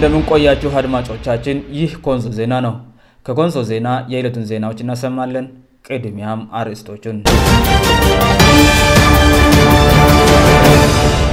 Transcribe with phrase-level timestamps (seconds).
[0.00, 2.74] እንደምንቆያችሁ አድማጮቻችን ይህ ኮንዞ ዜና ነው
[3.26, 5.46] ከኮንዞ ዜና የዕለቱን ዜናዎች እናሰማለን
[5.86, 7.16] ቅድሚያም አርእስቶቹን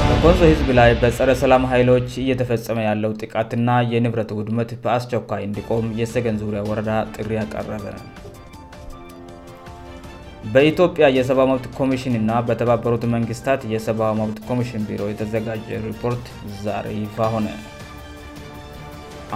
[0.09, 6.63] በኮንዞ ህዝብ ላይ በጸረ ሰላም ኃይሎች እየተፈጸመ ያለው ጥቃትና የንብረት ውድመት በአስቸኳይ እንዲቆም የሰገን ዙሪያ
[6.71, 7.95] ወረዳ ጥሪ ያቀረበ
[10.55, 16.27] በኢትዮጵያ የ7ብዊ መብት ኮሚሽንና በተባበሩት መንግስታት የሰዊ መብት ኮሚሽን ቢሮ የተዘጋጀ ሪፖርት
[16.67, 17.47] ዛሬ ይፋ ሆነ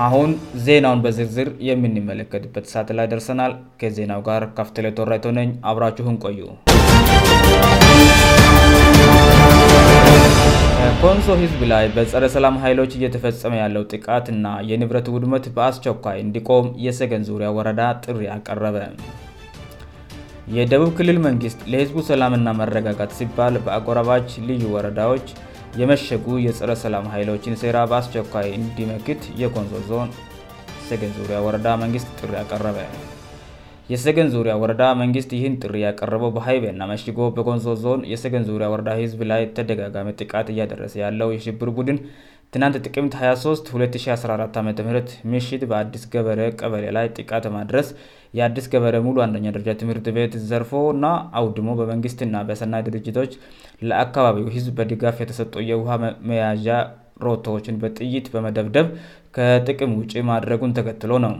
[0.06, 0.30] አሁን
[0.66, 6.40] ዜናውን በዝርዝር የምንመለከትበት ሳት ላይ ደርሰናል ከዜናው ጋር ካፍትላ ተወራቶ ነኝ አብራችሁን ቆዩ
[10.80, 17.50] ከኮንሶ ህዝብ ላይ በጸረ ሰላም ኃይሎች እየተፈጸመ ያለው ጥቃትና የንብረት ውድመት በአስቸኳይ እንዲቆም የሰገን ዙሪያ
[17.60, 18.80] ወረዳ ጥሪ አቀረበ
[20.58, 25.28] የደቡብ ክልል መንግሥት ለህዝቡ ሰላምና መረጋጋት ሲባል በአጎራባች ልዩ ወረዳዎች
[25.80, 30.10] የመሸጉ የጽረ ሰላም ኃይሎችን ሴራ በአስቸኳይ እንዲመክት የኮንዞ ዞን
[30.88, 32.80] ሰገን ዙሪ ወረዳ ንግስት ጥ ያቀረበ
[33.92, 39.22] የሰገን ዙሪያ ወረዳ መንግሥት ይህን ጥሪ ያቀረበው በሀይበና መሽጎ በኮንዞ ዞን የሰገን ዙሪያ ወረዳ ህዝብ
[39.32, 41.98] ላይ ተደጋጋመ ጥቃት እያደረሰ ያለው የሽብር ቡድን
[42.54, 44.88] ትናንት ጥቅምት 23214 ዓም
[45.34, 47.90] ምሽት በአዲስ ገበረ ቀበሌ ላይ ጥቃት ማድረስ
[48.38, 50.72] የአዲስ ገበረ ሙሉ አንኛ ደረጃ ትምህርት ቤት ዘርፎ
[51.04, 51.10] ና
[51.42, 53.32] አውድሞ በመንግስትና በሰናይ ድርጅቶች
[53.92, 55.94] ለአካባቢው ህዝብ በድጋፍ የተሰጠ የውሃ
[56.32, 56.68] መያዣ
[57.28, 58.88] ሮቶችን በጥይት በመደብደብ
[59.38, 61.34] ከጥቅም ውጭ ማድረጉን ተከትሎ ነው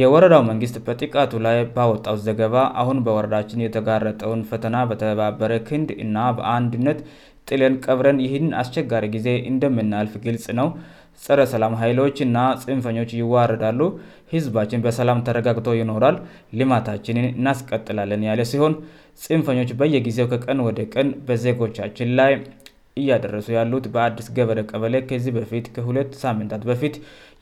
[0.00, 7.00] የወረዳው መንግስት በጥቃቱ ላይ ባወጣው ዘገባ አሁን በወረዳችን የተጋረጠውን ፈተና በተባበረ ክንድ እና በአንድነት
[7.48, 10.68] ጥልን ቀብረን ይህን አስቸጋሪ ጊዜ እንደምናልፍ ግልጽ ነው
[11.24, 13.80] ጸረ ሰላም ሀይሎችና ጽንፈኞች ይዋረዳሉ
[14.32, 16.16] ህዝባችን በሰላም ተረጋግቶ ይኖራል
[16.60, 18.74] ልማታችንን እናስቀጥላለን ያለ ሲሆን
[19.24, 22.32] ጽንፈኞች በየጊዜው ከቀን ወደ ቀን በዜጎቻችን ላይ
[23.00, 26.94] እያደረሱ ያሉት በአዲስ ገበረ ቀበለ ከዚህ በፊት ከሁለት ሳምንታት በፊት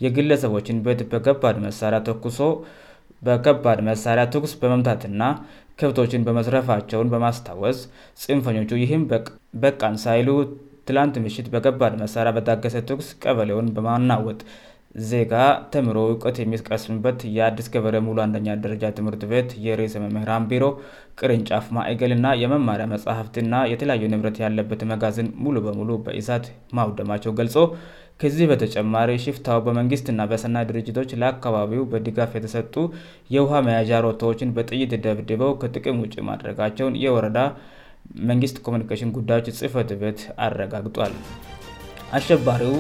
[0.05, 2.39] የግለሰቦችን ቤት በከባድ መሳሪያ ተኩሶ
[3.27, 5.21] በከባድ መሳሪያ ትኩስ በመምታትና
[5.81, 7.79] ከብቶችን በመዝረፋቸውን በማስታወስ
[8.25, 9.03] ጽንፈኞቹ ይህም
[9.63, 10.29] በቃን ሳይሉ
[10.89, 14.39] ትላንት ምሽት በገባድ መሳሪያ በታገሰ ትኩስ ቀበለውን በማናወጥ
[15.11, 15.33] ዜጋ
[15.73, 20.65] ተምሮ እውቀት የሚቀስምበት የአዲስ ገበረ ሙሉ አንደኛ ደረጃ ትምህርት ቤት የሬሰ መምህራን ቢሮ
[21.21, 26.47] ቅርንጫፍ ማእገልና የመማሪያ መጻህፍትና የተለያዩ ንብረት ያለበት መጋዝን ሙሉ በሙሉ በሳት
[26.79, 27.57] ማውደማቸው ገልጾ
[28.23, 32.75] ከዚህ በተጨማሪ ሽፍታው በመንግስትና በሰናይ ድርጅቶች ለአካባቢው በድጋፍ የተሰጡ
[33.37, 37.41] የውሃ መያዣ ሮቶዎችን በጥይት ደብድበው ከጥቅም ውጭ ማድረጋቸውን የወረዳ
[38.31, 41.15] መንግስት ኮኒኬሽን ጉዳዮች ጽህፈት ቤት አረጋግጧል
[42.21, 42.75] አባሪው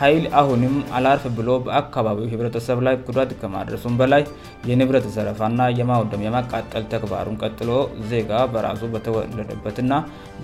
[0.00, 4.22] ኃይል አሁንም አላርፍ ብሎ በአካባቢው ህብረተሰብ ላይ ጉዳት ከማድረሱን በላይ
[4.68, 7.70] የንብረት ዘረፋና የማውደም የማቃጠል ተግባሩን ቀጥሎ
[8.10, 9.92] ዜጋ በራሱ በተወለደበትና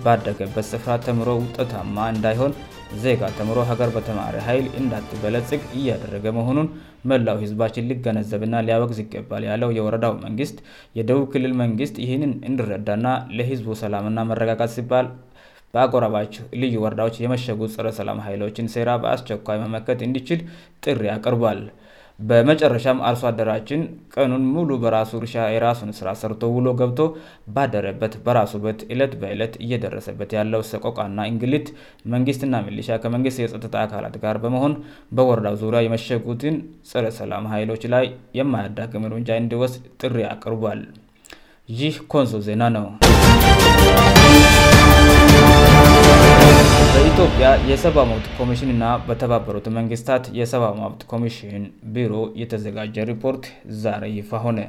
[0.05, 2.55] ባደገበት ስፍራ ተምሮ ውጠታማ እንዳይሆን
[3.03, 6.67] ዜጋ ተምሮ ሀገር በተማሪ ኃይል እንዳትበለጽቅ እያደረገ መሆኑን
[7.11, 10.59] መላው ህዝባችን ሊገነዘብ ና ሊያወቅዝ ይገባል ያለው የወረዳው መንግስት
[10.99, 13.07] የደቡብ ክልል መንግስት ይህንን እንድረዳና
[13.39, 15.07] ለሕዝቡ ሰላምና መረጋጋት ሲባል
[15.75, 20.39] በአቆራባቸሁ ልዩ ወርዳዎች የመሸጉ ጽረሰላም ኃይሎችን ሴራ በአስቸኳይ መመከት እንዲችል
[20.83, 21.59] ጥሪ አቅርቧል
[22.27, 23.81] በመጨረሻም አርሶ አደራችን
[24.13, 27.01] ቀኑን ሙሉ በራሱ እርሻ የራሱን ስራ ሰርቶ ውሎ ገብቶ
[27.55, 31.67] ባደረበት በራሱበት እለት በዕለት እየደረሰበት ያለው ሰቆቋና እንግሊት
[32.13, 34.75] መንግስትና ሚሊሻ ከመንግስት የጸጥታ አካላት ጋር በመሆን
[35.17, 36.57] በወርዳው ዙሪያ የመሸጉትን
[36.91, 38.07] ጽረ ሰላም ኃይሎች ላይ
[38.41, 40.83] የማያዳቅምርንጃ እንዲወስ ጥሪ አቅርቧል
[41.81, 42.87] ይህ ኮንዞ ዜና ነው
[46.97, 51.63] በኢትዮጵያ የሰባመብት ኮሚሽንና በተባበሩት መንግስታት የሰባመብት ኮሚሽን
[51.95, 53.43] ቢሮ የተዘጋጀ ሪፖርት
[53.85, 54.59] ዛሬ ይፋ ሆነ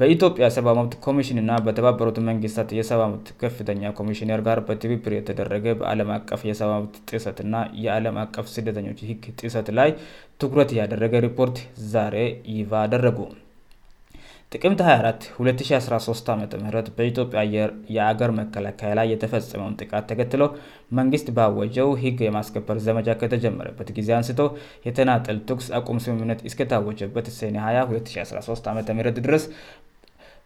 [0.00, 7.56] በኢትዮጵያ የሰብመብት ኮሚሽንና በተባበሩት መንግስታት የሰብመብት ከፍተኛ ኮሚሽነር ጋር በትብፕር የተደረገ በአለም አቀፍ የሰባመብት ጥሰትና
[7.86, 9.92] የአለም አቀፍ ስደተኞች ህግ ጥሰት ላይ
[10.44, 11.58] ትኩረት ያደረገ ሪፖርት
[11.96, 12.16] ዛሬ
[12.58, 13.18] ይፋ አደረጉ
[14.54, 16.42] ጥቅምት 24 2013 አ ም
[16.98, 17.40] በኢትዮጵያ
[17.94, 20.48] የአገር መከላከያ ላይ የተፈጸመውን ጥቃት ተከትለው
[20.98, 24.44] መንግስት ባወጀው ህግ የማስከበር ዘመጃ ከተጀመረበት ጊዜ አንስቶ
[24.86, 29.46] የተናጠል ትኩስ አቁም ስምምነት እስከታወጀበት ሴኔ 2 2013 አ ም ድረስ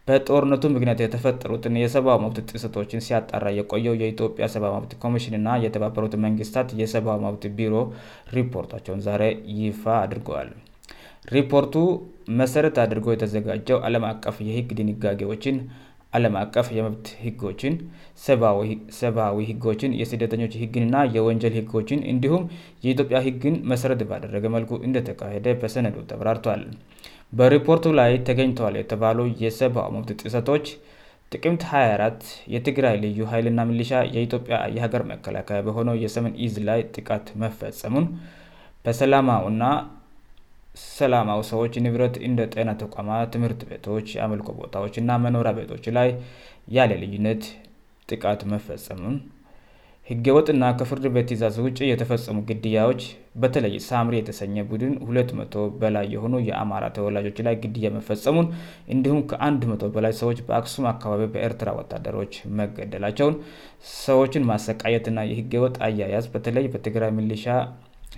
[0.09, 7.17] በጦርነቱ ምክንያት የተፈጠሩትን የሰብዊ መብት ጥሰጦችን ሲያጣራ የቆየው የኢትዮጵያ ሰብ ማብት ኮሚሽንና የተባበሩት መንግስታት የሰብዊ
[7.27, 7.77] ማብት ቢሮ
[8.39, 9.23] ሪፖርቶቸውን ዛሬ
[9.63, 10.51] ይፋ አድርገዋል
[11.37, 11.75] ሪፖርቱ
[12.41, 15.57] መሰረት አድርጎ የተዘጋጀው አለም አቀፍ የህግ ድንጋጌዎችን
[16.17, 17.75] አለም አቀፍ የመብት ህጎችን
[19.03, 22.45] ሰብአዊ ህጎችን የስደተኞች ህግና የወንጀል ህጎችን እንዲሁም
[22.85, 26.63] የኢትዮጵያ ህግን መሰረት ባደረገ መልኩ እንደተካሄደ በሰነዱ ተብራርቷል
[27.41, 30.65] በሪፖርቱ ላይ ተገኝተዋል የተባሉ የሰብው መብት ጥሰቶች
[31.35, 32.13] ጥቅምት24
[32.55, 38.07] የትግራይ ልዩ ሀይልና ምልሻ የኢትዮጵያ የሀገር መከላከያ በሆነው የሰመን ዝ ላይ ጥቃት መፈጸሙን
[38.87, 39.63] በሰላማውና
[40.89, 46.09] ሰላማዊ ሰዎች ንብረት እንደ ጤና ተቋማ ትምህርት ቤቶች አመልኮ ቦታዎች ና መኖሪያ ቤቶች ላይ
[46.77, 47.45] ያለ ልዩነት
[48.11, 49.17] ጥቃት መፈጸሙን
[50.11, 53.03] ህገወጥና ከፍርድ ቤት ይዛዝ ውጭ የተፈጸሙ ግድያዎች
[53.43, 58.49] በተለይ ሳምሪ የተሰኘ ቡድን ሁ00 በላይ የሆኑ የአማራ ተወላጆች ላይ ግድያ መፈጸሙን
[58.95, 63.37] እንዲሁም ከአን 0ቶ በላይ ሰዎች በአክሱም አካባቢ በኤርትራ ወታደሮች መገደላቸውን
[64.07, 67.47] ሰዎችን ማሰቃየት ና የህገወጥ አያያዝ በተለይ በትግራይ ምልሻ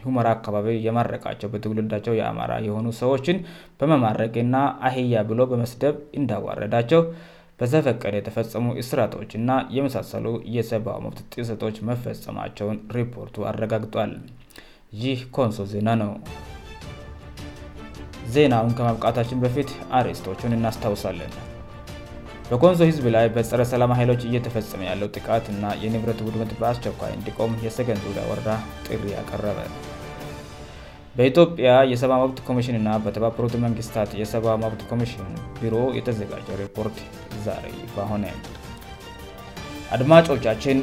[0.06, 3.36] ሁመራ አካባቢ የማረቃቸው በትብል ንዳቸው የአማራ የሆኑ ሰዎችን
[3.80, 7.02] በመማረጌ ና አህያ ብሎ በመስደብ እንዳዋረዳቸው
[7.60, 10.26] በተፈቀደ የተፈጸሙ ስረቶች እና የመሳሰሉ
[10.56, 14.12] የሰባ መብት ጥስጦች መፈጸማቸውን ሪፖርቱ አረጋግጧል
[15.02, 16.12] ይህ ኮንሶ ዜና ነው
[18.34, 21.32] ዜናውን ከማብቃታችን በፊት አሬስቶችን እናስታውሳለን
[22.50, 28.22] በኮንሶ ህዝብ ላይ በጸረ ሰላም ኃይሎች እየተፈጸመ ያለው ጥቃትእና የንብረት ውድምት በአስቸኳይ እንዲቆም የሰገን ዜዳ
[28.32, 28.52] ወረዳ
[28.88, 29.58] ጥሪ ያቀረበ
[31.16, 35.26] በኢትዮጵያ የ7ባ መብት ኮሚሽንእና በተባበሩት መንግስታት የ7ባ መብት ኮሚሽን
[35.60, 36.96] ቢሮ የተዘጋጀ ሪፖርት
[37.48, 37.66] ዛሬ
[37.96, 38.24] በሆነ
[39.96, 40.78] አድማጮቻችን